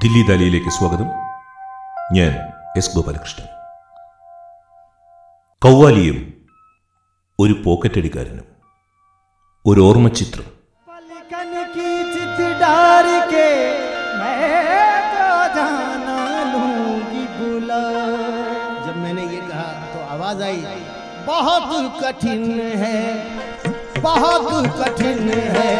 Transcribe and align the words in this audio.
ദില്ലി 0.00 0.22
ദാലിയിലേക്ക് 0.28 0.70
സ്വാഗതം 0.70 1.08
ഞാൻ 2.16 2.32
എസ് 2.78 2.92
ഗോപാലകൃഷ്ണൻ 2.94 3.46
കൗവാലിയും 5.62 6.18
ഒരു 7.38 7.54
പോക്കറ്റടിക്കാരനും 7.64 8.46
ഒരു 9.64 9.80
ഓർമ്മചിത്രം 9.88 10.46
पलकन 10.88 11.48
की 11.72 11.88
चित 12.12 12.38
डार 12.60 13.06
के 13.30 13.46
मैं 14.20 14.50
तो 15.12 15.24
जाना 15.56 16.18
लूंगी 16.52 17.24
बुला 17.36 17.80
जब 18.84 18.96
मैंने 19.02 19.24
ये 19.26 19.40
कहा 19.48 19.64
तो 19.88 20.04
आवाज 20.14 20.42
आई 20.48 20.60
बहुत 21.26 21.66
कठिन 22.02 22.44
है 22.82 22.96
बहुत 24.00 24.46
कठिन 24.80 25.20
है 25.56 25.70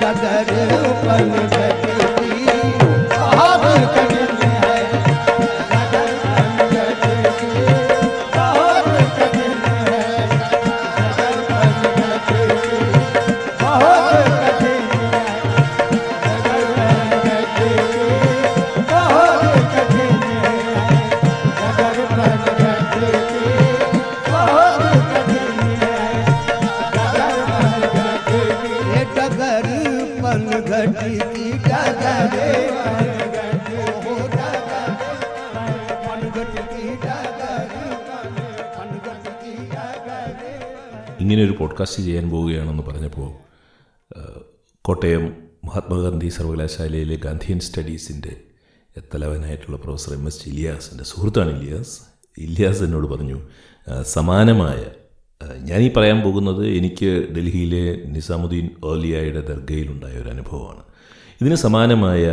डगर 0.00 0.50
पन 1.02 1.30
गति 1.54 1.94
बहुत 3.68 4.27
പോഡ്കാസ്റ്റ് 41.89 42.07
ചെയ്യാൻ 42.07 42.25
പോവുകയാണെന്ന് 42.29 42.83
പറഞ്ഞപ്പോൾ 42.83 43.29
കോട്ടയം 44.85 45.23
മഹാത്മാഗാന്ധി 45.65 46.29
സർവകലാശാലയിലെ 46.29 47.15
ഗാന്ധിയൻ 47.15 47.59
സ്റ്റഡീസിന്റെ 47.59 48.33
തലവനായിട്ടുള്ള 49.13 49.77
പ്രൊഫസർ 49.77 50.11
എം 50.13 50.25
എസ് 50.27 50.43
ഇലിയാസ് 50.49 50.87
എന്റെ 50.91 51.03
സുഹൃത്താണ് 51.03 51.51
ഇലിയാസ്. 51.59 51.95
ഇലിയാസ് 52.37 52.81
എന്നോട് 52.83 53.07
പറഞ്ഞു 53.07 53.37
സമാനമായ 54.05 54.81
ഞാനീ 55.69 55.87
പറയാൻ 55.97 56.17
പോകുന്നത് 56.21 56.63
എനിക്ക് 56.77 57.09
ഡൽഹിയിലെ 57.35 57.85
നിസാമുദ്ദീൻ 58.15 58.69
ഓലിയായുടെ 58.83 59.41
ദർഗയിലുണ്ടായ 59.51 60.15
ഒരു 60.21 60.29
അനുഭവമാണ്. 60.29 60.83
ഇതിന് 61.41 61.57
സമാനമായ 61.65 62.23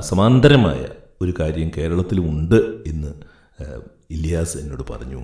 സമാന്തരമായ 0.00 0.80
ഒരു 1.20 1.32
കാര്യം 1.40 1.68
കേരളത്തിലും 1.76 2.26
ഉണ്ട് 2.34 2.60
എന്ന് 2.90 3.12
ഇലിയാസ് 4.10 4.56
എന്നോട് 4.62 4.84
പറഞ്ഞു. 4.92 5.20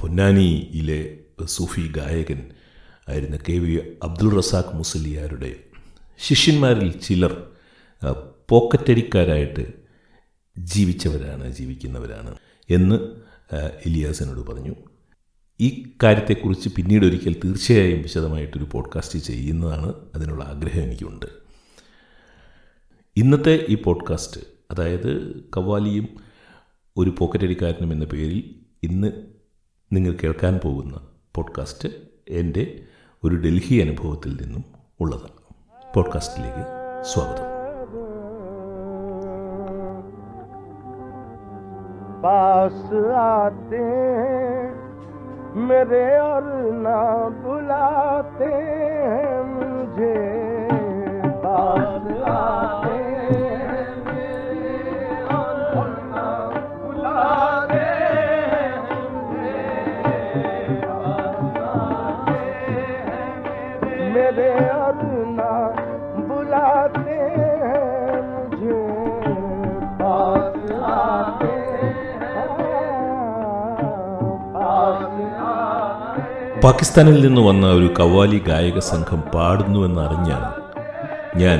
പൊന്നാനിയിലെ 0.00 1.00
സൂഫി 1.46 1.84
ഗായകൻ 1.96 2.40
ആയിരുന്ന 3.08 3.38
കെ 3.48 3.52
വി 3.52 3.80
അബ്ദുൾ 4.02 4.36
റസാഖ് 4.36 4.76
മുസലിയാരുടെ 4.76 5.56
ശിഷ്യന്മാരിൽ 6.18 7.00
ചിലർ 7.00 7.50
പോക്കറ്റടിക്കാരായിട്ട് 8.48 9.72
ജീവിച്ചവരാണ് 10.58 11.50
ജീവിക്കുന്നവരാണ് 11.50 12.36
എന്ന് 12.70 12.94
ഇലിയാസിനോട് 13.86 14.50
പറഞ്ഞു. 14.50 14.74
ഈ 15.60 15.96
കാര്യത്തെക്കുറിച്ച് 16.02 16.68
പിന്നീട് 16.68 17.06
ഒരിക്കൽ 17.06 17.40
തീർച്ചയായും 17.44 18.02
വിശദമായിട്ടൊരു 18.02 18.66
പോഡ്കാസ്റ്റ് 18.72 19.18
ചെയ്യുന്നതാണ് 19.18 19.92
അതിനുള്ള 20.14 20.44
ആഗ്രഹം 20.44 20.82
എനിക്കുണ്ട്. 20.82 21.26
ഇന്നത്തെ 23.16 23.66
ഈ 23.68 23.74
പോഡ്കാസ്റ്റ് 23.74 24.40
അതായത് 24.70 25.40
കവാലിയും 25.56 26.08
ഒരു 26.96 27.14
പോക്കറ്റടിക്കാരനും 27.18 27.92
എന്ന 27.92 28.04
പേരിൽ 28.04 28.54
ഇന്ന് 28.82 29.12
നിങ്ങൾ 29.92 30.16
കേൾക്കാൻ 30.24 30.60
പോകുന്ന 30.64 31.06
പോഡ്കാസ്റ്റ് 31.34 31.88
എന്റെ 32.28 32.82
ഒരു 33.23 33.35
ഡൽഹി 33.35 33.75
അനുഭവത്തിൽ 33.81 34.37
നിന്നും 34.41 34.65
ഉള്ളതാണ് 35.01 35.37
പോഡ്കാസ്റ്റിലേക്ക് 35.95 36.65
സ്വാഗതം 37.03 37.45
पास 42.23 42.79
आते 43.15 43.77
हैं 43.77 44.63
मेरे 45.67 46.01
और 46.19 46.47
ना 46.81 46.97
बुलाते 47.43 48.49
हैं 48.65 49.29
मुझे 49.53 50.17
पास 51.43 52.03
आते 52.33 52.82
പാകിസ്ഥാനിൽ 76.64 77.16
നിന്ന് 77.26 77.40
വന്ന 77.40 77.66
ഒരു 77.66 77.88
കവാലി 77.98 78.38
ഗായക 78.46 78.78
സംഘം 78.78 79.20
പാടുന്നുവെന്നറിഞ്ഞാണ് 79.34 80.50
ഞാൻ 81.40 81.58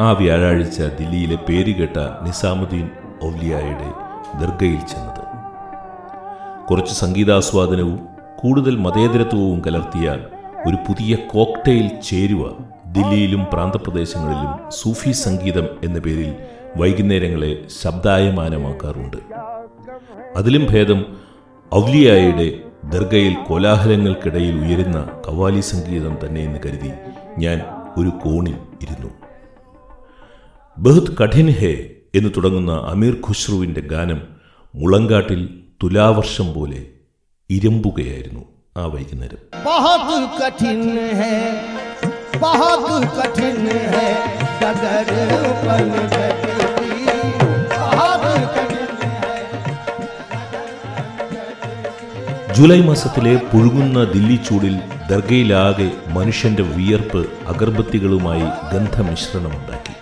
ആ 0.00 0.12
വ്യാഴാഴ്ച 0.12 0.78
ദില്ലിയിലെ 0.98 1.38
പേരുകേട്ട 1.48 1.98
നിസാമുദ്ദീൻ 2.26 2.86
ഔലിയായുടെ 3.24 3.88
ദർഗയിൽ 4.40 4.80
ചെന്നത്. 4.92 5.24
കുറച്ച് 6.68 6.94
സംഗീതാസ്വാദനവും 6.94 7.98
കൂടുതൽ 8.36 8.76
മതേതരത്വവും 8.76 9.62
കലർത്തിയ 9.66 10.06
ഒരു 10.66 10.76
പുതിയ 10.88 11.14
കോക്ടെയിൽ 11.34 11.88
ചേരുവ 12.10 12.42
ദില്ലിയിലും 12.96 13.44
പ്രാന്തപ്രദേശങ്ങളിലും 13.52 14.52
സൂഫി 14.80 15.10
സംഗീതം 15.26 15.68
എന്ന 15.84 15.98
പേരിൽ 15.98 16.32
വൈകുന്നേരങ്ങളെ 16.76 17.52
ശബ്ദായമാനമാക്കാറുണ്ട്. 17.82 19.20
അതിലും 20.36 20.66
ഭേദം 20.72 21.00
ഔലിയായുടെ 21.72 22.50
ദർഗയിൽ 22.90 23.34
കോലാഹലങ്ങൾക്കിടയിൽ 23.48 24.54
ഉയരുന്ന 24.58 25.22
കവാലി 25.26 25.60
സംഗീതം 25.60 26.18
തന്നെ 26.26 26.40
എന്ന് 26.44 26.60
കരുതി 26.66 26.92
ഞാൻ 27.38 27.58
ഒരു 27.96 28.08
കോണിൽ 28.08 28.56
ഇരുന്നു. 28.82 29.10
ബഹുത് 30.78 31.16
കഠിൻ 31.16 31.48
ഹേ 31.50 31.72
എന്ന് 32.14 32.30
തുടങ്ങുന്ന 32.36 32.72
അമീർ 32.72 33.14
ഖുസ്രുവിന്റെ 33.28 33.80
ഗാനം 33.80 34.22
മുളങ്കാട്ടിൽ 34.74 35.62
തുലാവർഷം 35.82 36.54
പോലെ 36.54 36.86
ഇരമ്പുകയായിരുന്നു 37.50 38.44
ആ 38.76 38.86
വൈകുന്നേരം. 38.86 39.38
ജൂലൈ 52.56 52.80
മാസത്തിലെ 52.80 53.36
പുഴുകുന്ന 53.36 54.04
ദില്ലി 54.04 54.36
ചൂടിൽ 54.36 54.80
ദർഗയിലാകെ 55.10 55.92
മനുഷ്യന്റെ 56.08 56.62
വിയർപ്പ് 56.62 57.26
അഗർബത്തികളുമായി 57.46 58.74
ഗന്ധമിശ്രണമുണ്ടാക്കി. 58.74 59.94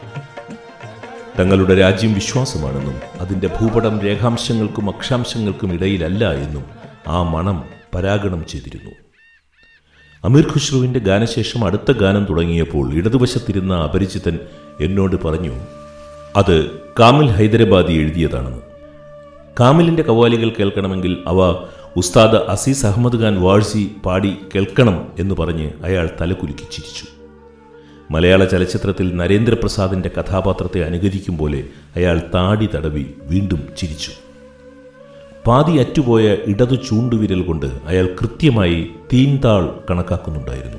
തങ്ങളുടെ 1.40 1.74
രാജ്യം 1.74 2.14
വിശ്വാസമാണെന്നും 2.14 2.94
അതിന്റെ 3.20 3.46
ഭൂപടം 3.46 4.00
രേഖാംശങ്ങൾക്കും 4.00 4.88
അക്ഷാംശങ്ങൾക്കും 4.90 5.74
ഇടയിലല്ല 5.74 6.32
എന്നും 6.32 6.64
ആ 7.08 7.22
മണം 7.22 7.64
പരാഗണം 7.94 8.46
ചെയ്തിരുന്നു. 8.46 8.90
അമീർ 10.24 10.46
ഖുസ്രുവിന്റെ 10.46 10.98
ഗാനശേഷം 10.98 11.64
അടുത്ത 11.64 11.92
ഗാനം 11.92 12.26
തുടങ്ങിയപ്പോൾ 12.30 12.94
ഇടതുവശത്തിരുന്ന 12.94 13.74
അപരിചിതൻ 13.74 14.38
എന്നോട് 14.80 15.16
പറഞ്ഞു 15.24 15.60
അത് 16.36 16.70
കാമിൽ 17.00 17.26
ഹൈദരാബാദി 17.26 17.92
എഴുതിയതാണെന്ന്. 17.92 18.58
കാമിലിന്റെ 19.60 20.02
കവാലികൾ 20.02 20.48
കേൾക്കണമെങ്കിൽ 20.48 21.18
അവ 21.26 21.38
ഉസ്താദ് 21.96 22.36
അസീസ് 22.48 22.86
അഹമ്മദ് 22.86 23.18
ഖാൻ 23.18 23.40
വാഴ്സി 23.40 23.96
പാടി 24.06 24.36
കേൾക്കണം 24.54 25.12
എന്ന് 25.18 25.34
പറഞ്ഞ് 25.34 25.70
അയാൾ 25.84 26.10
തലകുലുക്കി 26.20 26.62
ചിരിച്ചു. 26.62 27.04
മലയാള 28.10 28.44
ചലച്ചിത്രത്തിൽ 28.44 29.16
നരേന്ദ്രപ്രസാദിന്റെ 29.16 30.10
കഥാപാത്രത്തെ 30.20 30.80
അനുകരിക്കും 30.80 31.38
പോലെ 31.38 31.64
അയാൾ 31.96 32.22
താടി 32.34 32.68
തടവി 32.74 33.06
വീണ്ടും 33.22 33.68
ചിരിച്ചു. 33.76 34.10
പാതി 35.46 35.72
അറ്റുപോയ 35.72 36.36
ഇടതു 36.46 36.74
ചൂണ്ടുവിരൽ 36.74 37.42
കൊണ്ട് 37.42 37.66
അയാൾ 37.66 38.08
കൃത്യമായി 38.20 38.90
തീൻതാൾ 39.12 39.74
കണക്കാക്കുന്നുണ്ടായിരുന്നു. 39.90 40.78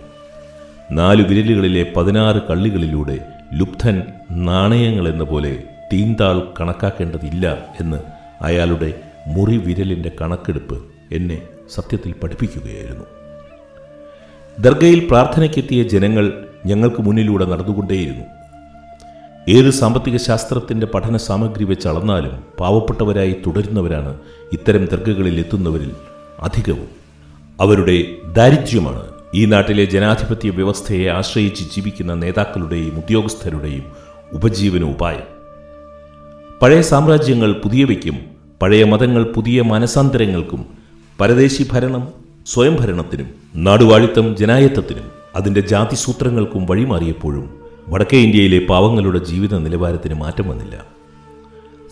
നാലു 0.91 1.23
വിരലുകളിലെ 1.23 1.93
പതിനാറ് 1.95 2.41
കള്ളികളിലൂടെ 2.49 3.19
ലുബ്ധൻ 3.53 4.03
നാണയങ്ങൾ 4.31 5.07
എന്ന 5.07 5.23
പോലെ 5.23 5.63
തീൻതാൾ 5.93 6.41
കണക്കാക്കേണ്ടതില്ല 6.59 7.67
എന്ന് 7.79 7.97
അയാളുടെ 8.41 8.93
മുറി 9.27 9.57
വിരലിന്റെ 9.57 10.11
കണക്കെടുപ്പ് 10.21 11.00
എന്നെ 11.11 11.41
സത്യത്തിൽ 11.69 12.13
പഠിപ്പിക്കുകയായിരുന്നു. 12.13 13.05
ദർഗയിൽ 14.59 15.07
പ്രാർത്ഥനയ്ക്കെത്തിയ 15.07 15.83
ജനങ്ങൾ 15.83 16.45
ഞങ്ങൾക്ക് 16.65 17.01
മുന്നിലൂടെ 17.01 17.45
നടന്നുകൊണ്ടേയിരുന്നു. 17.45 18.25
ഏത് 19.49 19.69
സാമ്പത്തിക 19.69 20.17
ശാസ്ത്രത്തിന്റെ 20.17 20.87
പഠന 20.87 21.17
സാമഗ്രി 21.17 21.63
വെച്ച് 21.63 21.87
അളന്നാലും 21.87 22.43
പാവപ്പെട്ടവരായി 22.59 23.35
തുടരുന്നവരാണ് 23.47 24.19
ഇത്തരം 24.53 24.85
ദർഗകളിൽ 24.85 25.39
എത്തുന്നവരിൽ 25.39 25.91
അധികവും. 26.39 26.87
അവരുടെ 27.61 28.03
ദാരിദ്ര്യമാണ് 28.33 29.03
ഈ 29.35 29.45
നാട്ടിലെ 29.45 29.85
ജനാധിപത്യ 29.85 30.49
വ്യവസ്ഥയെ 30.49 31.07
ആശ്രയിച്ച് 31.07 31.63
ജീവിക്കുന്ന 31.63 32.13
നേതാക്കളുടെയും 32.13 32.97
ഉദ്യോഗസ്ഥരുടെയും 32.97 33.91
ഉപജീവന 34.33 34.83
ഉപായം. 34.83 35.41
പഴയ 36.61 36.81
സാമ്രാജ്യങ്ങൾ 36.81 37.53
പുതിയവയ്ക്കും 37.53 38.19
പഴയ 38.61 38.83
മതങ്ങൾ 38.83 39.23
പുതിയ 39.23 39.61
മനസാന്തരങ്ങൾക്കും 39.61 40.80
പരദേശി 41.21 41.65
ഭരണം 41.71 42.07
സ്വയംഭരണത്തിനും 42.45 43.27
നാടുവാഴിത്തം 43.55 44.35
ജനായത്തത്തിനും 44.35 45.11
അതിന്റെ 45.35 45.61
ജാതിസൂത്രങ്ങൾക്കും 45.61 46.65
വഴിമാറിയപ്പോഴും 46.65 47.53
വടക്കേ 47.87 48.17
ഇന്ത്യയിലെ 48.17 48.65
പാവങ്ങളുടെ 48.65 49.19
ജീവിത 49.19 49.57
നിലവാരത്തിന് 49.57 50.13
മാറ്റം 50.13 50.49
വന്നില്ല. 50.49 50.85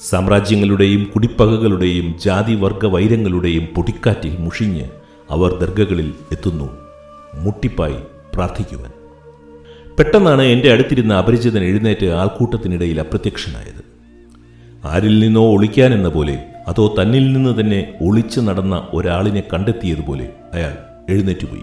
സാമ്രാജ്യങ്ങളുടെയും 0.09 1.03
കുടിപ്പകകളുടെയും 1.15 2.15
ജാതി 2.25 2.55
വർഗ 2.55 2.85
വൈരങ്ങളുടെയും 2.85 3.65
പൊടിക്കാറ്റിൽ 3.65 4.37
മുഷിഞ്ഞ് 4.39 4.85
അവർ 5.29 5.51
ദർഗകളിൽ 5.51 6.13
എത്തുന്നു. 6.31 6.69
മുട്ടിപ്പായി 7.33 7.97
പ്രാർത്ഥിക്കുവാൻ. 8.33 8.91
പെട്ടെന്നാണ് 9.99 10.41
എന്റെ 10.41 10.71
അടുത്തിരുന്ന 10.71 11.13
അപരിചിതൻ 11.13 11.63
എഴുന്നേറ്റ് 11.63 12.05
ആൾക്കൂട്ടത്തിനിടയിൽ 12.05 12.99
അപ്രത്യക്ഷനായത്. 12.99 13.83
ആരിൽ 14.87 15.19
നിന്നോ 15.19 15.53
ഒളിക്കാനെന്ന 15.53 16.09
പോലെ 16.09 16.45
അതോ 16.69 16.95
തന്നിൽ 17.01 17.33
നിന്ന് 17.33 17.59
തന്നെ 17.59 17.93
ഒളിച്ചു 18.01 18.41
നടന്ന 18.41 18.87
ഒരാളിനെ 18.93 19.43
കണ്ടെത്തിയതുപോലെ 19.53 20.29
അയാൾ 20.53 20.73
എഴുന്നേറ്റുപോയി. 21.09 21.61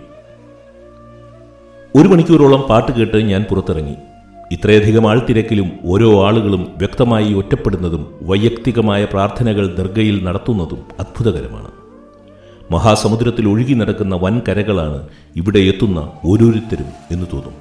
ഒരു 1.96 2.08
മണിക്കൂറോളം 2.08 2.60
പാട്ട് 2.60 2.92
കേട്ട് 2.92 3.16
ഞാൻ 3.16 3.44
പുറത്തിറങ്ങി. 3.50 3.94
ഇത്രയധികം 4.52 5.10
ആൾത്തിരക്കിലും 5.10 5.72
ഓരോ 5.84 6.26
ആളുകളും 6.26 6.72
വ്യക്തമായി 6.76 7.34
ഒറ്റപ്പെടുന്നതും 7.34 8.18
വൈയക്തികമായ 8.22 9.04
പ്രാർത്ഥനകൾ 9.04 9.74
ദർഗയിൽ 9.74 10.24
നടത്തുന്നതും 10.24 10.78
അത്ഭുതകരമാണ്. 11.00 11.70
മഹാസമുദ്രത്തിൽ 12.70 13.48
ഒഴുകി 13.48 13.74
നടക്കുന്ന 13.74 14.16
വൻകരകളാണ് 14.16 15.08
ഇവിടെ 15.36 15.58
എത്തുന്ന 15.58 16.12
ഓരോരുത്തരും 16.24 16.90
എന്ന് 17.10 17.26
തോന്നും. 17.32 17.54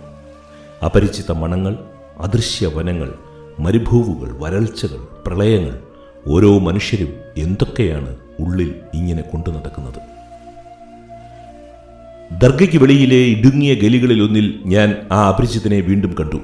അപരിചിത 0.86 1.32
മണങ്ങൾ 1.32 1.78
അദൃശ്യ 2.20 2.68
വനങ്ങൾ 2.68 3.14
മരുഭൂവുകൾ 3.60 4.36
വരൾച്ചകൾ 4.40 5.24
പ്രളയങ്ങൾ 5.28 5.80
ഓരോ 6.28 6.60
മനുഷ്യരും 6.60 7.14
എന്തൊക്കെയാണ് 7.38 8.16
ഉള്ളിൽ 8.40 8.76
ഇങ്ങനെ 8.94 9.22
കൊണ്ടു 9.22 9.50
നടക്കുന്നത്? 9.50 10.16
ദർഗയ്ക്ക് 12.42 12.78
വെളിയിലെ 12.78 13.16
ഇടുങ്ങിയ 13.16 13.74
ഗലികളിലൊന്നിൽ 13.74 14.60
ഞാൻ 14.66 14.96
ആ 15.12 15.28
അപരിചിതനെ 15.28 15.80
വീണ്ടും 15.80 16.16
കണ്ടു. 16.20 16.38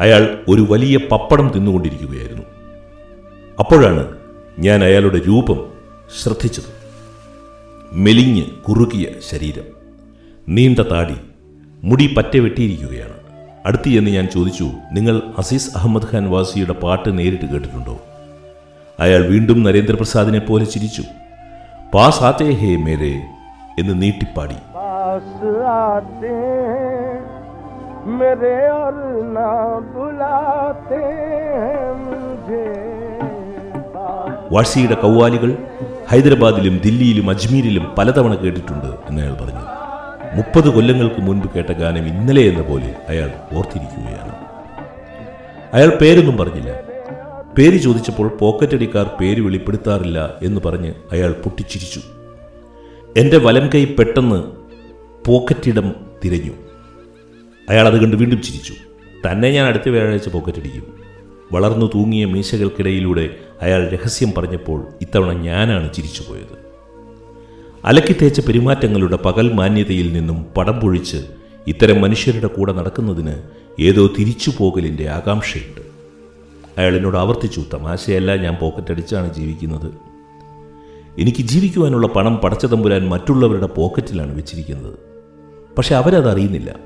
അയാൾ 0.00 0.38
ഒരു 0.48 0.66
വലിയ 0.70 0.96
പപ്പടം 0.96 1.52
തിന്നുകൊണ്ടിരിക്കുകയായിരുന്നു. 1.56 2.42
അപ്പോഴാണ് 3.58 4.12
ഞാൻ 4.58 4.84
അയാളുടെ 4.84 5.20
രൂപം 5.28 5.66
ശ്രദ്ധിച്ചത്. 6.22 6.76
മെലിഞ്ഞ് 7.92 8.44
കുറുകിയ 8.44 9.06
ശരീരം. 9.30 9.64
നീണ്ട 10.48 10.78
താടി. 10.78 11.16
മുടി 11.84 12.14
പറ്റ 12.14 12.36
വെട്ടിയിരിക്കുകയാണ്. 12.36 13.16
അടുത്ത് 13.66 13.90
ചെന്ന് 13.90 14.10
ഞാൻ 14.10 14.26
ചോദിച്ചു 14.26 14.70
നിങ്ങൾ 14.92 15.22
അസീസ് 15.38 15.76
അഹമ്മദ് 15.76 16.06
ഖാൻ 16.12 16.30
വാസിയുടെ 16.30 16.72
പാട്ട് 16.72 17.18
നേരിട്ട് 17.18 17.44
കേട്ടിട്ടുണ്ടോ? 17.44 18.00
അയാൾ 19.00 19.26
വീണ്ടും 19.26 19.62
നരേന്ദ്രപ്രസാദിനെ 19.62 20.38
പോലെ 20.38 20.64
ചിരിച്ചു. 20.64 21.02
പാസ് 21.94 22.22
ആതേ 22.22 22.50
ഹേ 22.50 22.76
മേരെ 22.76 23.22
എന്ന് 23.78 24.02
നീട്ടിപ്പാടി. 24.02 24.54
വാഴ്സിയുടെ 34.52 34.94
കൗവാലികൾ 34.94 35.56
ഹൈദരാബാദിലും 36.10 36.80
ദില്ലിയിലും 36.84 37.30
അജ്മീരിലും 37.30 37.94
പലതവണ 37.98 38.34
കേട്ടിട്ടുണ്ട് 38.34 38.86
എന്ന് 38.86 39.22
അയാൾ 39.22 39.34
പറഞ്ഞു. 39.34 39.64
മുപ്പത് 40.36 40.68
കൊല്ലങ്ങൾക്ക് 40.74 41.20
മുൻപ് 41.20 41.50
കേട്ട 41.50 41.72
ഗാനം 41.72 42.06
ഇന്നലെ 42.06 42.42
എന്ന 42.42 42.62
പോലെ 42.62 42.94
അയാൾ 43.08 43.30
ഓർത്തിരിക്കുകയാണ്. 43.56 44.34
അയാൾ 45.74 45.88
പേരൊന്നും 45.88 46.36
പറഞ്ഞില്ല. 46.36 46.85
പേര് 47.58 47.76
ചോദിച്ചപ്പോൾ 47.76 48.28
പോക്കറ്റടിക്കാർ 48.28 49.10
പേര് 49.20 49.40
വെളിപ്പെടുത്താറില്ല 49.40 50.34
എന്ന് 50.42 50.60
പറഞ്ഞ് 50.64 50.94
അയാൾ 51.12 51.32
പൊട്ടിച്ചിരിച്ചു. 51.32 52.00
എന്റെ 53.16 53.38
വലം 53.38 53.70
കൈ 53.74 53.84
പെട്ടെന്ന് 53.84 54.42
പോക്കറ്റിടം 55.26 55.94
തിരഞ്ഞു. 56.24 56.52
അയാൾ 57.68 57.86
അത് 57.86 58.00
കണ്ട് 58.00 58.16
വീണ്ടും 58.16 58.42
ചിരിച്ചു. 58.42 58.74
തന്നെ 59.26 59.50
ഞാൻ 59.50 59.66
അടുത്ത 59.66 59.88
വ്യാഴാഴ്ച 59.88 60.28
പോക്കറ്റടിക്കും 60.28 61.00
വളർന്നു 61.52 61.86
തൂങ്ങിയ 61.86 62.24
മീശകൾക്കിടയിലൂടെ 62.24 63.30
അയാൾ 63.62 63.88
രഹസ്യം 63.88 64.32
പറഞ്ഞപ്പോൾ 64.38 64.86
ഇത്തവണ 65.00 65.32
ഞാനാണ് 65.32 65.94
ചിരിച്ചുപോയത് 65.94 66.56
അലക്കിത്തേച്ച 67.84 68.40
പെരുമാറ്റങ്ങളുടെ 68.40 69.16
പകൽ 69.16 69.52
മാന്യതയിൽ 69.52 70.12
നിന്നും 70.12 70.46
പടം 70.56 70.80
പൊഴിച്ച് 70.80 71.26
ഇത്തരം 71.66 72.00
മനുഷ്യരുടെ 72.00 72.46
കൂടെ 72.46 72.72
നടക്കുന്നതിന് 72.72 73.34
ഏതോ 73.80 74.06
തിരിച്ചുപോകലിന്റെ 74.06 75.08
ആകാംക്ഷയുണ്ട്. 75.08 75.95
അയാൾ 76.78 76.96
എന്നോട് 76.96 77.16
ആവർത്തിച്ചു 77.16 77.64
തമാശയല്ല 77.74 78.36
ഞാൻ 78.36 78.56
പോക്കറ്റടിച്ചാണ് 78.60 79.34
ജീവിക്കുന്നത്. 79.34 79.94
എനിക്ക് 81.18 81.42
ജീവിക്കുവാനുള്ള 81.42 82.06
പണം 82.06 82.36
പടച്ചതമ്പുരാൻ 82.36 83.08
മറ്റുള്ളവരുടെ 83.08 83.66
പോക്കറ്റിലാണ് 83.66 84.36
വെച്ചിരിക്കുന്നത്. 84.36 84.98
പക്ഷെ 85.78 85.94
അവരത് 85.94 86.30
അറിയുന്നില്ല. 86.30 86.76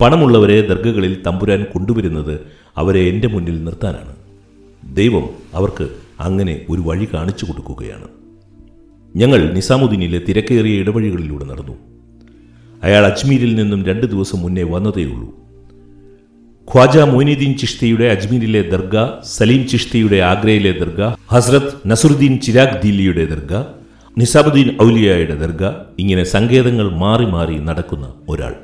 പണമുള്ളവരെ 0.00 0.60
ദർഗകളിൽ 0.60 1.22
തമ്പുരാൻ 1.22 1.64
കൊണ്ടുവരുന്നത് 1.64 2.40
അവരെ 2.76 3.00
എന്റെ 3.00 3.28
മുന്നിൽ 3.28 3.64
നിർത്താനാണ്. 3.64 4.16
ദൈവം 4.96 5.28
അവർക്ക് 5.54 5.88
അങ്ങനെ 6.20 6.66
ഒരു 6.70 6.80
വഴി 6.80 7.08
കാണിച്ചു 7.14 7.44
കൊടുക്കുകയാണ്. 7.44 8.08
ഞങ്ങൾ 9.16 9.52
നിസാമുദ്ദീനിലെ 9.52 10.18
തിരക്കേറിയ 10.18 10.80
ഇടവഴികളിലൂടെ 10.80 11.44
നടന്നു. 11.44 11.72
അയാൾ 12.82 13.06
അജ്മീരിൽ 13.06 13.54
നിന്നും 13.54 13.84
രണ്ട് 13.84 14.06
ദിവസം 14.06 14.40
മുന്നേ 14.40 14.62
വന്നതേയുള്ളൂ. 14.62 15.43
ഖ്വാജ 16.68 16.98
മൊയ്നുദ്ദീൻ 16.98 17.56
ചിഷ്തിയുടെ 17.56 18.08
അജ്മീരിലെ 18.08 18.62
ദർഗ 18.62 18.94
സലീം 19.24 19.66
ചിഷ്തിയുടെ 19.66 20.16
ആഗ്രയിലെ 20.16 20.72
ദർഗ 20.72 21.00
ഹസ്രത് 21.30 21.72
നസറുദ്ദീൻ 21.86 22.38
ചിരാഗ് 22.38 22.82
ദില്ലിയുടെ 22.82 23.24
ദർഗ 23.26 23.52
നിസാബുദ്ദീൻ 24.18 24.82
ഔലിയായുടെ 24.82 25.34
ദർഗ 25.34 25.62
ഇങ്ങനെ 25.98 26.24
സങ്കേതങ്ങൾ 26.24 26.90
മാറി 26.94 27.24
മാറി 27.24 27.58
നടക്കുന്ന 27.58 28.14
ഒരാൾ. 28.28 28.54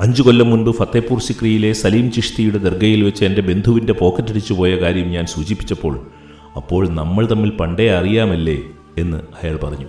അഞ്ചു 0.00 0.22
കൊല്ലം 0.22 0.50
മുൻപ് 0.50 0.70
ഫത്തേപൂർ 0.70 1.20
സിക്രിയിലെ 1.20 1.72
സലീം 1.72 2.10
ചിഷ്തിയുടെ 2.10 2.58
ദർഗയിൽ 2.58 3.02
വെച്ച് 3.02 3.24
എന്റെ 3.24 3.40
ബന്ധുവിന്റെ 3.40 3.92
പോക്കറ്റടിച്ചു 3.92 4.52
പോയ 4.52 4.76
കാര്യം 4.76 5.10
ഞാൻ 5.10 5.26
സൂചിപ്പിച്ചപ്പോൾ 5.26 5.94
അപ്പോൾ 6.56 6.88
നമ്മൾ 6.88 7.26
തമ്മിൽ 7.26 7.50
പണ്ടേ 7.50 7.88
അറിയാമല്ലേ 7.90 8.58
എന്ന് 8.98 9.16
അയാൾ 9.16 9.56
പറഞ്ഞു. 9.56 9.88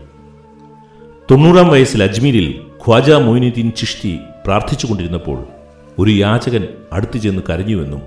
തൊണ്ണൂറാം 1.31 1.67
വയസ്സിൽ 1.67 2.03
അജ്മീരിൽ 2.03 2.47
ഖ്വാജ 2.85 3.11
മൊയ്നുദ്ദീൻ 3.11 3.71
ചിഷ്തി 3.71 4.19
പ്രാർത്ഥിച്ചുകൊണ്ടിരുന്നപ്പോൾ 4.45 5.39
ഒരു 6.01 6.11
യാചകൻ 6.11 6.67
അടുത്തു 6.93 7.17
ചെന്ന് 7.17 7.41
കരഞ്ഞുവെന്നും 7.49 8.01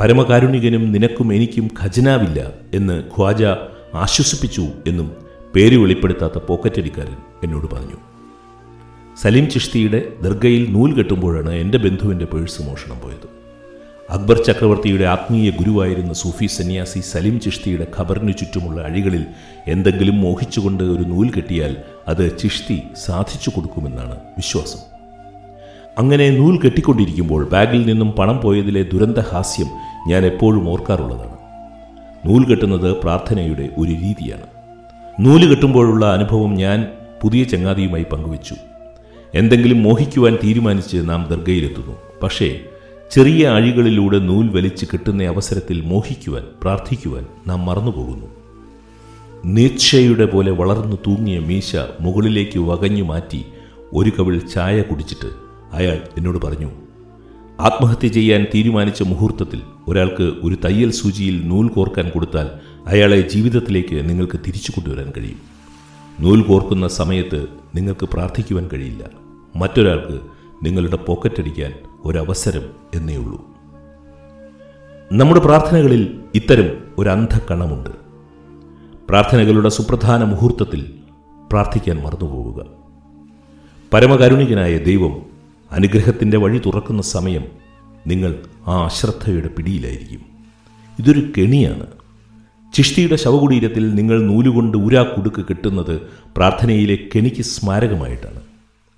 പരമകാരുണികനും 0.00 0.92
നിനക്കും 0.92 1.32
എനിക്കും 1.32 1.70
ഖജനാവില്ല 1.80 2.40
എന്ന് 2.74 3.04
ഖ്വാജ 3.16 3.42
ആശ്വസിപ്പിച്ചു 3.94 4.64
എന്നും 4.86 5.08
പേര് 5.54 5.76
വെളിപ്പെടുത്താത്ത 5.76 6.38
പോക്കറ്റടിക്കാരൻ 6.38 7.16
എന്നോട് 7.44 7.66
പറഞ്ഞു. 7.74 7.98
സലീം 9.22 9.50
ചിഷ്തിയുടെ 9.50 10.00
ദർഗയിൽ 10.22 10.72
നൂൽ 10.72 10.90
കെട്ടുമ്പോഴാണ് 10.94 11.52
എന്റെ 11.54 11.78
ബന്ധുവിന്റെ 11.78 12.24
പേഴ്സ് 12.24 12.62
മോഷണം 12.62 12.98
പോയത്. 13.02 13.28
അക്ബർ 14.10 14.44
ചക്രവർത്തിയുടെ 14.44 15.04
ആത്മീയ 15.04 15.50
ഗുരുവായിരുന്ന 15.50 16.12
സൂഫി 16.12 16.46
സന്യാസി 16.46 17.00
സലീം 17.00 17.40
ചിഷ്തിയുടെ 17.40 17.86
ഖബറിനു 17.96 18.32
ചുറ്റുമുള്ള 18.32 18.80
അഴികളിൽ 18.82 19.24
എന്തെങ്കിലും 19.66 20.20
മോഹിച്ചുകൊണ്ട് 20.20 20.84
ഒരു 20.84 21.02
നൂൽ 21.02 21.30
കെട്ടിയാൽ 21.30 21.76
അത് 22.08 22.38
ചിഷ്തി 22.38 22.82
സാധിച്ചു 23.06 23.50
കൊടുക്കുമെന്നാണ് 23.50 24.16
വിശ്വാസം. 24.36 24.97
അങ്ങനെ 25.98 26.30
നൂൽ 26.30 26.60
കെട്ടിക്കൊണ്ടിരിക്കുമ്പോൾ 26.60 27.48
ബാഗിൽ 27.48 27.86
നിന്നും 27.86 28.12
പണം 28.12 28.40
പോയതിലെ 28.40 28.82
ദുരന്തഹാസ്യം 28.82 29.66
ഞാൻ 30.08 30.26
എപ്പോഴും 30.26 30.68
ഓർക്കാറുള്ളതാണ്. 30.68 31.36
നൂൽ 32.28 32.44
കെട്ടുന്നത് 32.44 32.96
പ്രാർത്ഥനയുടെ 32.96 33.68
ഒരു 33.78 33.90
രീതിയാണ്. 33.90 34.42
നൂൽ 35.20 35.48
കെട്ടുമ്പോഴുള്ള 35.50 36.06
അനുഭവം 36.06 36.54
ഞാൻ 36.54 36.86
പുതിയ 37.22 37.44
ചങ്ങാതിയുമായി 37.44 38.06
പങ്കുവച്ചു. 38.12 38.54
എന്തെങ്കിലും 39.34 39.82
മോഹിക്കുവാൻ 39.82 40.38
തീരുമാനിച്ച് 40.44 40.96
നാം 41.08 41.26
ദർഗയിലെത്തുന്നു. 41.30 41.96
പക്ഷേ 42.22 42.60
ചെറിയ 43.10 43.48
അഴികളിലൂടെ 43.48 44.18
നൂൽ 44.18 44.48
വലിച്ച് 44.48 44.86
കിട്ടുന്ന 44.86 45.24
അവസരത്തിൽ 45.24 45.80
മോഹിക്കുവാൻ 45.80 46.44
പ്രാർത്ഥിക്കുവാൻ 46.62 47.26
നാം 47.46 47.66
മറന്നുപോകുന്നു. 47.66 48.26
നീച്ചയുടെ 49.44 50.24
പോലെ 50.24 50.50
വളർന്നു 50.50 50.96
തൂങ്ങിയ 50.96 51.38
മീശ 51.38 51.76
മുകളിലേക്ക് 52.00 52.58
വകഞ്ഞു 52.58 53.02
മാറ്റി 53.02 53.44
ഒരു 53.92 54.12
കവിൾ 54.18 54.38
ചായ 54.38 54.82
കുടിച്ചിട്ട് 54.82 55.47
അയാൾ 55.72 56.08
എന്നോട് 56.16 56.46
പറഞ്ഞു 56.46 56.70
ആത്മഹത്യ 57.60 58.08
ചെയ്യാൻ 58.08 58.46
തീരുമാനിച്ച 58.54 59.02
മുഹൂർത്തത്തിൽ 59.02 59.62
ഒരാൾക്ക് 59.88 60.22
ഒരു 60.22 60.56
തയ്യൽ 60.64 60.90
സൂചിയിൽ 60.90 61.48
നൂൽ 61.48 61.68
കോർക്കാൻ 61.68 62.10
കൊടുത്താൽ 62.10 62.50
അയാളെ 62.86 63.20
ജീവിതത്തിലേക്ക് 63.20 64.08
നിങ്ങൾക്ക് 64.08 64.40
തിരിച്ചു 64.46 64.70
കൊണ്ടുവരാൻ 64.70 65.12
കഴിയും. 65.16 65.38
നൂൽ 66.20 66.42
കോർക്കുന്ന 66.42 66.88
സമയത്ത് 66.88 67.46
നിങ്ങൾക്ക് 67.74 68.06
പ്രാർത്ഥിക്കുവാൻ 68.06 68.68
കഴിയില്ല. 68.72 69.10
മറ്റൊരാൾക്ക് 69.56 70.20
നിങ്ങളുടെ 70.66 70.96
പോക്കറ്റടിക്കാൻ 70.96 71.74
ഒരവസരം 72.04 72.62
എന്നേ 72.94 73.16
ഉള്ളൂ. 73.16 73.46
നമ്മുടെ 75.12 75.40
പ്രാർത്ഥനകളിൽ 75.40 76.20
ഇത്തരം 76.34 76.78
ഒരു 76.98 77.08
അന്ധക്കണമുണ്ട് 77.08 77.90
പ്രാർത്ഥനകളുടെ 79.08 79.68
സുപ്രധാന 79.68 80.24
മുഹൂർത്തത്തിൽ 80.24 80.94
പ്രാർത്ഥിക്കാൻ 81.52 81.96
മറന്നുപോവുക. 81.96 82.66
പരമകാരുണികനായ 83.92 84.78
ദൈവം 84.78 85.37
അനുഗ്രഹത്തിന്റെ 85.72 86.36
വഴി 86.36 86.60
തുറക്കുന്ന 86.66 87.02
സമയം 87.02 87.44
നിങ്ങൾ 88.06 88.36
ആ 88.66 88.84
അശ്രദ്ധയുടെ 88.84 89.48
പിടിയിലായിരിക്കും. 89.48 90.20
ഇതൊരു 90.98 91.32
കെണിയാണ്. 91.38 91.86
ചിഷ്ടിയുടെ 92.74 93.16
ശവകുടീരത്തിൽ 93.16 93.94
നിങ്ങൾ 93.94 94.22
നൂലുകൊണ്ട് 94.22 94.78
ഉരാക്കുടുക്ക് 94.78 95.44
കെട്ടുന്നത് 95.44 96.00
പ്രാർത്ഥനയിലെ 96.36 96.98
കെണിക്ക് 97.16 97.42
സ്മാരകമായിട്ടാണ്. 97.42 98.40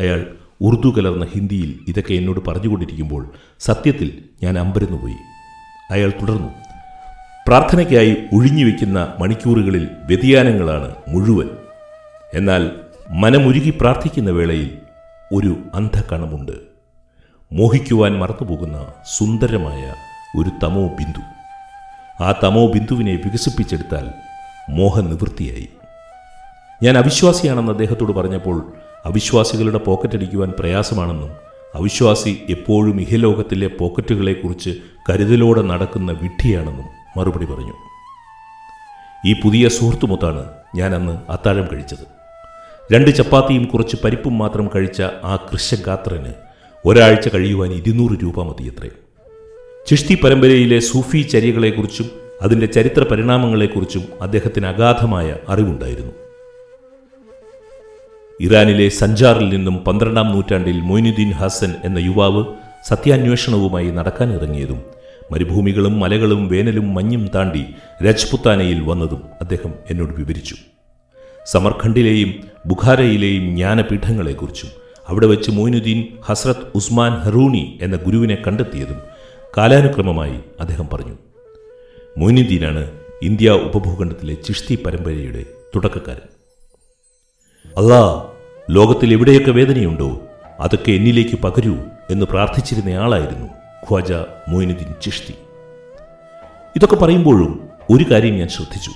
അയാൾ 0.01 0.27
ഉറുദു 0.61 0.95
കലർന്ന 0.97 1.25
ഹിന്ദിയിൽ 1.25 1.79
ഇതൊക്കെ 1.89 2.15
എന്നോട് 2.15 2.41
പറഞ്ഞുകൊണ്ടിരിക്കുമ്പോൾ 2.49 3.31
സത്യത്തിൽ 3.61 4.25
ഞാൻ 4.43 4.59
അമ്പരന്നുപോയി. 4.59 5.15
അയാൾ 5.91 6.13
തുടർന്നു 6.23 6.49
പ്രാർത്ഥനയ്ക്കായി 7.49 8.17
ഒഴിഞ്ഞുവെക്കുന്ന 8.33 9.15
മണിക്കൂറുകളിൽ 9.19 9.89
വ്യതിയാനങ്ങളാണ് 10.07 10.95
മുഴുവൻ. 11.09 11.49
എന്നാൽ 12.35 12.71
മനമുരുകി 13.11 13.75
പ്രാർത്ഥിക്കുന്ന 13.81 14.31
വേളയിൽ 14.31 14.71
ഒരു 15.33 15.57
അന്ധകണമുണ്ട്. 15.75 16.53
മോഹിക്കുവാൻ 17.53 18.19
മറന്നുപോകുന്ന 18.19 18.87
സുന്ദരമായ 19.17 19.95
ഒരു 20.39 20.51
തമോ 20.63 20.87
ബിന്ദു. 20.87 21.21
ആ 22.23 22.35
തമോ 22.45 22.67
ബിന്ദുവിനെ 22.67 23.13
വികസിപ്പിച്ചെടുത്താൽ 23.13 24.11
മോഹനിവൃത്തിയായി 24.71 25.69
ഞാൻ 26.83 26.99
അവിശ്വാസിയാണെന്ന് 26.99 27.73
അദ്ദേഹത്തോട് 27.73 28.13
പറഞ്ഞപ്പോൾ 28.13 28.73
അവിശ്വാസികളുടെ 29.05 29.79
പോക്കറ്റടിക്കുവാൻ 29.79 30.53
പ്രയാസമാണെന്നും 30.59 31.31
അവിശ്വാസി 31.75 32.43
എപ്പോഴും 32.49 33.01
ഇഹലോകത്തിലെ 33.01 33.67
പോക്കറ്റുകളെക്കുറിച്ച് 33.67 34.71
കരുതലോടെ 35.11 35.63
നടക്കുന്ന 35.63 36.13
വിഡ്ഢിയാണെന്നും 36.13 36.87
മറുപടി 37.17 37.45
പറഞ്ഞു. 37.45 37.75
ഈ 39.27 39.41
പുതിയ 39.41 39.69
സുഹൃത്തുമൊത്താണ് 39.69 40.47
ഞാനന്ന് 40.77 41.31
അത്താഴം 41.31 41.69
കഴിച്ചത്. 41.73 42.20
രണ്ട് 42.93 43.11
ചപ്പാത്തിയും 43.11 43.65
കുറച്ച് 43.65 43.97
പരിപ്പും 44.05 44.39
മാത്രം 44.39 44.71
കഴിച്ച 44.77 45.03
ആ 45.03 45.49
കൃഷ്യഗാത്രന് 45.53 46.33
ഒരാഴ്ച 46.85 47.29
കഴിയുവാൻ 47.29 47.73
ഇരുന്നൂറ് 47.73 48.19
രൂപ 48.23 48.43
മതിയത്രേ. 48.43 48.89
ചിഷ്തി 49.87 50.15
പരമ്പരയിലെ 50.15 50.79
സൂഫി 50.79 51.23
ചര്യകളെക്കുറിച്ചും 51.23 52.11
അതിന്റെ 52.43 52.67
ചരിത്ര 52.67 53.03
പരിണാമങ്ങളെക്കുറിച്ചും 53.03 54.03
അദ്ദേഹത്തിന് 54.23 54.67
അഗാധമായ 54.67 55.37
അറിവുണ്ടായിരുന്നു. 55.49 56.13
ഇറാനിലെ 58.41 58.89
സഞ്ചാറിൽ 58.89 59.49
നിന്നും 59.49 59.77
പന്ത്രണ്ടാം 59.77 60.33
നൂറ്റാണ്ടിൽ 60.33 60.81
മൊയ്നുദ്ദീൻ 60.81 61.31
ഹസൻ 61.31 61.75
എന്ന 61.85 61.99
യുവാവ് 61.99 62.45
സത്യാന്വേഷണവുമായി 62.85 63.91
നടക്കാനിറങ്ങിയതും 63.91 64.83
മരുഭൂമികളും 65.33 66.01
മലകളും 66.01 66.49
വേനലും 66.49 66.95
മഞ്ഞും 66.95 67.31
താണ്ടി 67.35 67.67
രജ്പുത്താനയിൽ 68.03 68.81
വന്നതും 68.81 69.23
അദ്ദേഹം 69.41 69.75
എന്നോട് 69.91 70.13
വിവരിച്ചു. 70.17 70.55
സമർഖണ്ഡിലെയും 71.47 72.35
ബുഖാരയിലെയും 72.67 73.51
ജ്ഞാനപീഠങ്ങളെക്കുറിച്ചും 73.57 74.71
അവിടെ 75.09 75.27
വെച്ച് 75.27 75.51
മൊയ്നുദ്ദീൻ 75.51 76.05
ഹസ്രത് 76.23 76.67
ഉസ്മാൻ 76.75 77.13
ഹറൂണി 77.13 77.79
എന്ന 77.83 77.97
ഗുരുവിനെ 77.97 78.39
കണ്ടെത്തിയതും 78.47 79.03
കാലാനുക്രമമായി 79.57 80.41
അദ്ദേഹം 80.61 80.89
പറഞ്ഞു. 80.93 81.19
മൊയ്നുദ്ദീനാണ് 82.17 82.91
ഇന്ത്യ 83.23 83.51
ഉപഭൂഖണ്ഡത്തിലെ 83.51 84.35
ചിഷ്തി 84.35 84.79
പരമ്പരയുടെ 84.87 85.45
തുടക്കക്കാരൻ. 85.75 86.29
അല്ലാ 87.77 88.27
ലോകത്തിൽ 88.71 89.13
എവിടെയൊക്കെ 89.13 89.51
വേദനയുണ്ടോ 89.51 90.21
അതൊക്കെ 90.61 90.93
എന്നിലേക്ക് 90.93 91.37
പകരൂ 91.37 91.77
എന്ന് 92.11 92.27
പ്രാർത്ഥിച്ചിരുന്നയാളായിരുന്നു 92.27 93.47
ഖ്വാജ 93.89 94.13
മൊയ്നുദ്ദീൻ 94.49 94.95
ചിഷ്തി. 95.03 95.35
ഇതൊക്കെ 96.77 96.97
പറയുമ്പോഴും 96.97 97.69
ഒരു 97.91 98.05
കാര്യം 98.11 98.35
ഞാൻ 98.35 98.49
ശ്രദ്ധിച്ചു. 98.49 98.91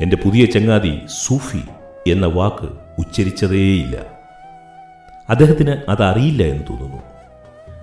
എന്റെ 0.00 0.16
പുതിയ 0.16 0.44
ചങ്ങാതി 0.44 1.00
സൂഫി 1.06 1.62
എന്ന 2.10 2.26
വാക്ക് 2.26 2.68
ഉച്ചരിച്ചതേയില്ല. 2.98 3.96
അദ്ദേഹത്തിന് 5.30 5.76
അതറിയില്ല 5.88 6.42
എന്ന് 6.42 6.64
തോന്നുന്നു. 6.70 7.02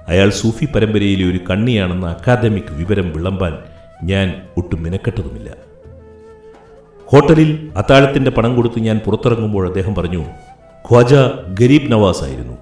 അയാൾ 0.07 0.29
സൂഫി 0.29 0.65
പരമ്പരയിലെ 0.65 1.31
ഒരു 1.31 1.39
കണ്ണിയാണെന്ന 1.49 2.05
അക്കാദമിക് 2.05 2.71
വിവരം 2.71 3.13
വിളമ്പാൻ 3.13 3.57
ഞാൻ 4.03 4.41
ഒട്ടും 4.57 4.83
മിനക്കെട്ടതുമില്ല. 4.83 5.53
ഹോട്ടലിൽ 7.05 7.71
അത്താഴത്തിന്റെ 7.77 8.31
പണം 8.31 8.55
കൊടുത്ത് 8.55 8.79
ഞാൻ 8.79 8.99
പുറത്തിറങ്ങുമ്പോൾ 9.05 9.67
അദ്ദേഹം 9.67 9.95
പറഞ്ഞു 9.95 10.25
ഖ്വാജ 10.89 11.13
ഗരീബ് 11.53 11.91
നവാസ് 11.91 12.23
ആയിരുന്നു. 12.23 12.57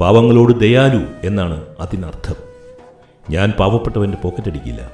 പാവങ്ങളോട് 0.00 0.60
ദയാലു 0.60 1.26
എന്നാണ് 1.26 1.64
അതിനർത്ഥം. 1.80 2.34
ഞാൻ 3.30 3.50
പാവപ്പെട്ടവന്റെ 3.50 4.18
പോക്കറ്റ് 4.18 4.48
അടിക്കില്ല 4.48 4.90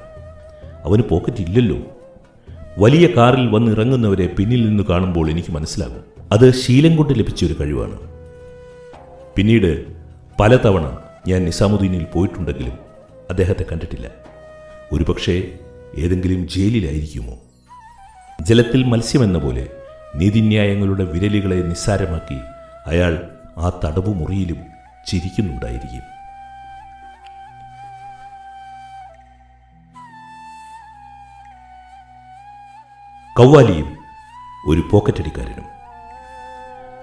അവന് 0.85 1.03
പോക്കറ്റ് 1.09 1.41
ഇല്ലല്ലോ 1.41 1.77
വലിയ 2.77 3.07
കാറിൽ 3.17 3.47
വന്നിറങ്ങുന്നവരെ 3.47 4.27
പിന്നിൽ 4.27 4.67
നിന്ന് 4.67 4.83
കാണുമ്പോൾ 4.83 5.29
എനിക്ക് 5.29 5.51
മനസ്സിലാകും. 5.51 6.03
അത് 6.31 6.51
ശീലം 6.51 6.95
കൊണ്ട് 6.95 7.19
ലഭിച്ച 7.19 7.45
ഒരു 7.45 7.55
കഴിവാണ്. 7.59 7.99
പിന്നീട് 9.35 9.85
പലതവണ 10.39 10.97
ഞാൻ 11.27 11.45
നിസാമുദ്ദീനിൽ 11.45 12.03
പോയിട്ടുണ്ടെങ്കിലും 12.03 12.73
അദ്ദേഹത്തെ 13.29 13.65
കണ്ടിട്ടില്ല. 13.71 14.11
ഒരുപക്ഷേ 14.91 15.43
ഏതെങ്കിലും 15.97 16.47
ജയിലിലായിരിക്കുമോ? 16.47 17.39
ജലത്തിൽ 18.41 18.83
മത്സ്യമെന്ന 18.83 19.37
പോലെ 19.37 19.67
നീതിന്യായങ്ങളുടെ 20.15 21.03
വിരലുകളെ 21.03 21.55
നിസ്സാരമാക്കി 21.55 22.37
അയാൾ 22.87 23.21
ആ 23.57 23.79
തടവുമുറിയിലും 23.85 24.57
ചിരിക്കുന്നുണ്ടായിരിക്കും. 25.07 26.20
കൗവാലിയും 33.36 33.88
ഒരു 34.64 34.82
പോക്കറ്റടിക്കാരനും 34.90 35.66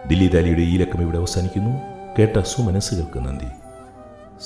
ദില്ലി 0.10 0.28
ദാലിയുടെ 0.28 0.64
ഈ 0.64 0.78
ലക്കം 0.78 1.02
ഇവിടെ 1.02 1.18
അവസാനിക്കുന്നു 1.18 1.74
കേട്ട 2.18 2.38
സുമനസ്സുകൾക്ക് 2.52 3.20
നന്ദി 3.20 3.52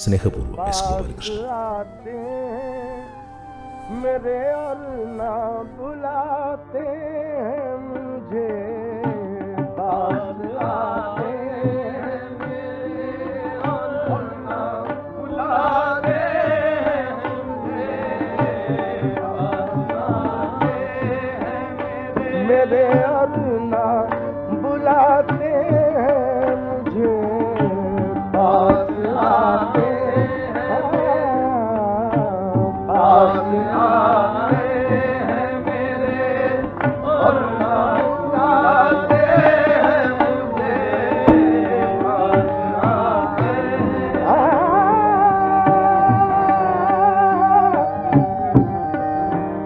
സ്നേഹപൂർവ്വം 0.02 0.60
എസ് 0.70 0.84
ഗോപാലകൃഷ്ണൻ 0.84 1.46
आते 1.62 2.16
हैं 2.26 2.96
मेरे 3.98 4.34
और 4.56 4.80
ना 5.18 5.34
बुलाते 5.74 6.82
हैं 6.96 7.68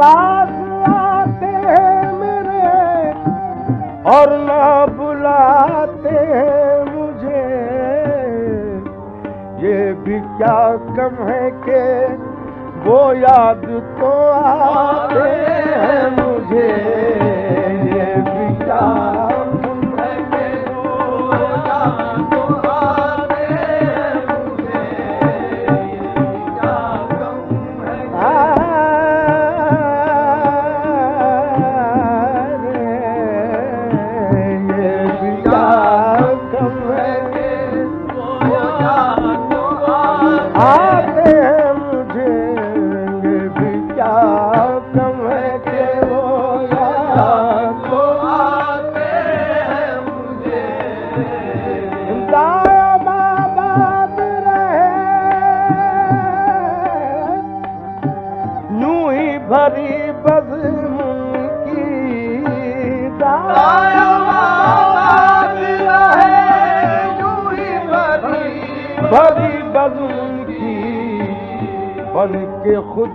पास 0.07 0.51
आते 0.89 1.47
हैं 1.47 2.13
मेरे 2.19 2.67
और 4.11 4.33
ना 4.41 4.67
बुलाते 4.99 6.13
हैं 6.29 6.85
मुझे। 6.91 7.43
ये 9.63 9.79
भी 10.05 10.21
क्या 10.37 10.59
कम 10.99 11.17
है 11.29 11.51
कि 11.67 11.81
वो 12.87 13.01
याद 13.15 13.65
तो 13.99 14.13
आते 14.31 15.29
हैं 15.81 16.26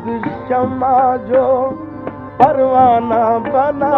शमा 0.01 0.97
जो 1.29 1.45
परवाना 2.41 3.23
बना 3.47 3.91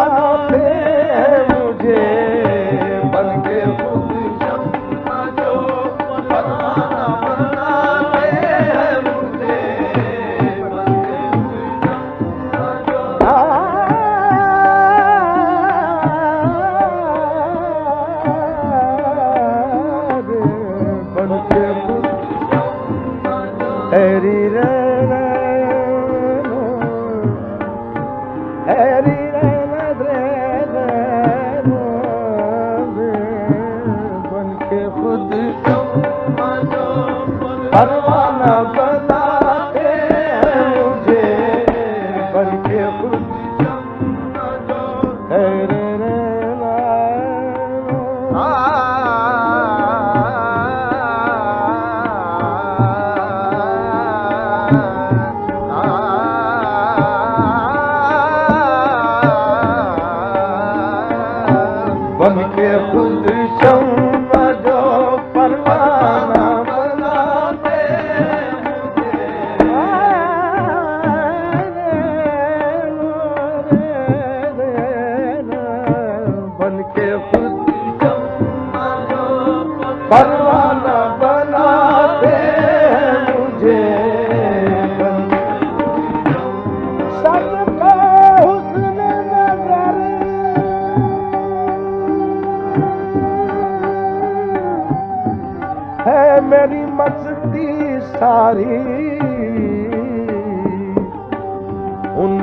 उन 102.22 102.38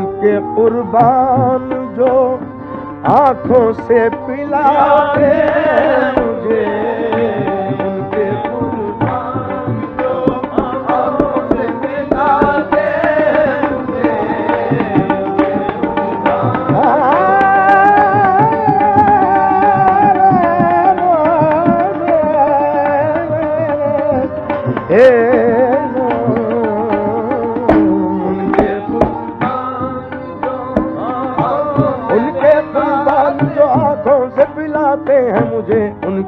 कुर्बान 0.56 1.70
जो 1.98 2.14
आंखों 3.12 3.72
से 3.74 4.10
पिले 4.10 6.21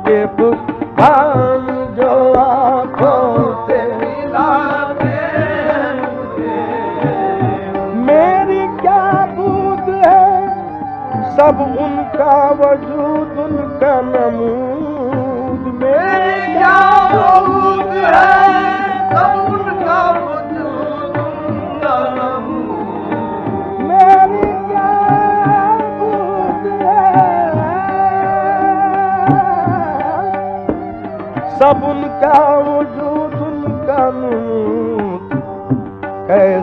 के 0.08 0.23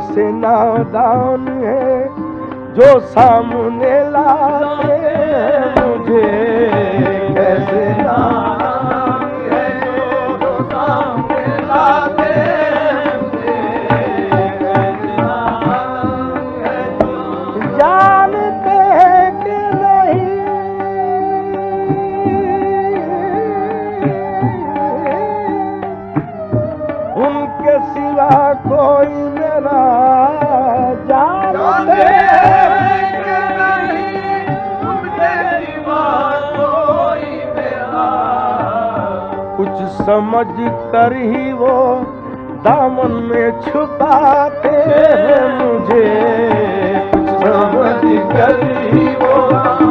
ऐसे 0.00 0.24
नादान 0.32 1.48
है 1.62 1.88
जो 2.74 2.88
सामने 3.12 3.92
लाते 4.10 4.96
मुझे। 5.76 6.28
कैसे 7.34 7.82
नादान 8.02 8.39
सोच 39.70 39.88
समझ 40.06 40.46
कर 40.92 41.12
ही 41.12 41.52
वो 41.52 41.94
दामन 42.64 43.11
में 43.11 43.61
छुपे 43.61 44.76
मुझे। 45.59 46.06
कुछ 47.14 47.28
समझ 47.28 48.02
कर 48.33 48.62
ही 48.94 49.06
वो 49.14 49.89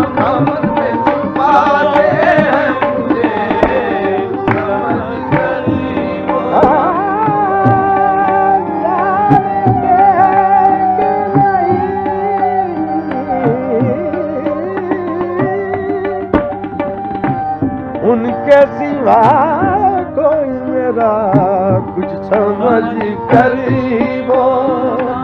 जी 22.79 23.09
करीबो 23.31 24.43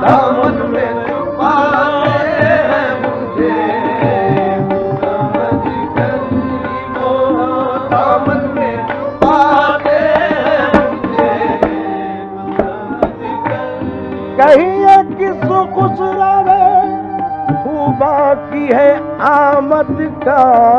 दामन 0.02 0.58
में 0.72 1.06
कही 18.56 18.68
है 18.68 18.90
आमद 19.22 19.98
का। 20.24 20.75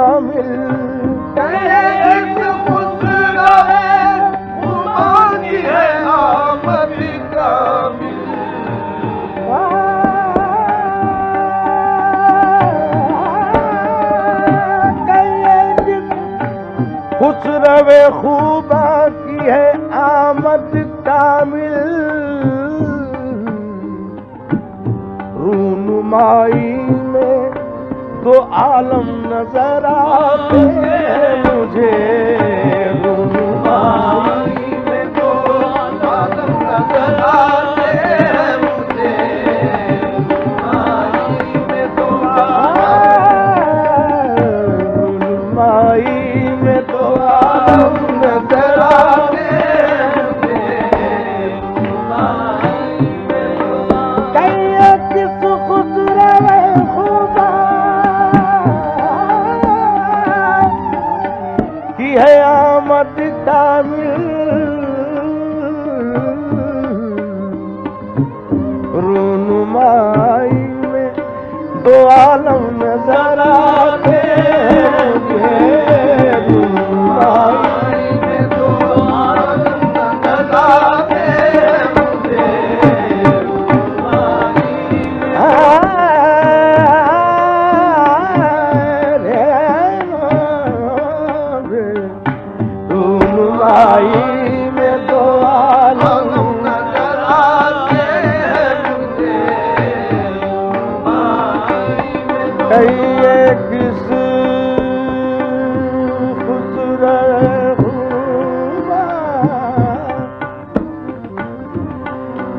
आलम 28.34 29.06
न 29.08 29.44
सर 29.44 29.86
मुझे। 31.46 32.45
سمائی 69.76 70.50
میں 70.82 71.08
دو 71.84 71.96
عالم 72.08 72.75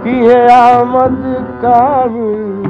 کی 0.07 0.27
ہے 0.27 0.41
آمد 0.53 1.23
کامل 1.61 2.66